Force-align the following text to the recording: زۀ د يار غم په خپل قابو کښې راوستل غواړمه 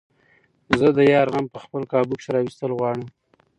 زۀ 0.77 0.87
د 0.97 0.99
يار 1.13 1.27
غم 1.33 1.45
په 1.53 1.59
خپل 1.63 1.81
قابو 1.91 2.13
کښې 2.19 2.31
راوستل 2.35 2.71
غواړمه 2.77 3.09